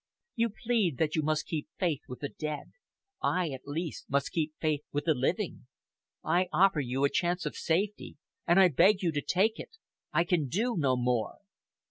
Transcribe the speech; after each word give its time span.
You 0.33 0.49
plead 0.49 0.97
that 0.97 1.15
you 1.15 1.21
must 1.21 1.45
keep 1.45 1.67
faith 1.77 2.01
with 2.07 2.21
the 2.21 2.29
dead. 2.29 2.71
I, 3.21 3.51
at 3.51 3.67
least, 3.67 4.09
must 4.09 4.31
keep 4.31 4.51
faith 4.59 4.81
with 4.91 5.05
the 5.05 5.13
living. 5.13 5.67
I 6.23 6.47
offer 6.51 6.79
you 6.79 7.03
a 7.03 7.07
chance 7.11 7.45
of 7.45 7.55
safety, 7.55 8.17
and 8.47 8.59
I 8.59 8.69
beg 8.69 9.03
you 9.03 9.11
to 9.11 9.21
take 9.21 9.59
it. 9.59 9.77
I 10.11 10.23
can 10.23 10.47
do 10.47 10.75
no 10.75 10.97
more." 10.97 11.35